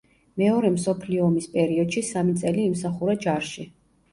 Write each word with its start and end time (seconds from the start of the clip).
მეორე 0.41 0.69
მსოფლიო 0.77 1.27
ომის 1.31 1.49
პერიოდში 1.57 2.03
სამი 2.09 2.35
წელი 2.41 2.67
იმსახურა 2.71 3.19
ჯარში. 3.27 3.71